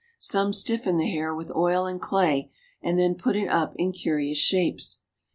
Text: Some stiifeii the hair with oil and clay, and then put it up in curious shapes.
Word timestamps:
Some 0.17 0.49
stiifeii 0.51 0.97
the 0.97 1.11
hair 1.11 1.31
with 1.35 1.51
oil 1.55 1.85
and 1.85 2.01
clay, 2.01 2.49
and 2.81 2.97
then 2.97 3.13
put 3.13 3.35
it 3.35 3.47
up 3.49 3.75
in 3.77 3.91
curious 3.91 4.39
shapes. 4.39 5.01